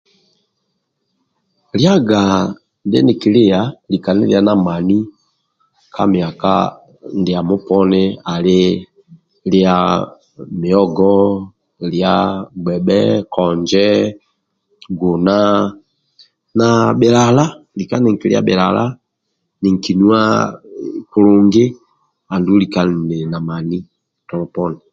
Liaga 1.77 2.21
ndie 2.85 3.01
nikilia 3.05 3.59
likami 3.91 4.25
na 4.47 4.53
mani 4.65 4.97
ka 5.93 6.03
miaka 6.13 6.53
ndiamo 7.19 7.55
poni 7.67 8.03
ali 8.33 8.59
muogo 10.59 11.13
gbhe 12.63 12.99
konje 13.35 13.85
guna 14.99 15.37
na 16.57 16.67
bhilala 16.99 17.45
lika 17.77 17.95
ninkilia 17.99 18.41
bhilala 18.47 18.83
na 18.85 18.89
nuwa 18.93 18.97
lika 19.61 19.61
ninkinuwa 19.61 20.21
kulungi 21.11 21.65
andulu 22.33 22.59
lika 22.61 22.81
na 23.31 23.37
mani 23.47 23.77
tolo 24.27 24.45
poni 24.55 24.79